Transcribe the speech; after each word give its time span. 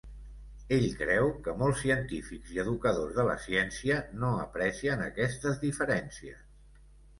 Ell 0.77 0.85
creu 1.01 1.29
que 1.47 1.53
molts 1.59 1.83
científics 1.87 2.55
i 2.55 2.63
educadors 2.63 3.13
de 3.19 3.27
la 3.29 3.37
ciència 3.45 4.01
no 4.25 4.33
aprecien 4.49 5.07
aquestes 5.11 5.63
diferències. 5.69 6.45